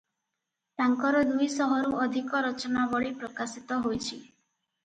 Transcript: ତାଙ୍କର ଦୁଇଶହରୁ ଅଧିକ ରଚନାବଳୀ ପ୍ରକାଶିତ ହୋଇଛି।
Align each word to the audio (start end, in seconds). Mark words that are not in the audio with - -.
ତାଙ୍କର 0.81 1.19
ଦୁଇଶହରୁ 1.33 1.93
ଅଧିକ 2.05 2.43
ରଚନାବଳୀ 2.47 3.15
ପ୍ରକାଶିତ 3.21 3.79
ହୋଇଛି। 3.87 4.19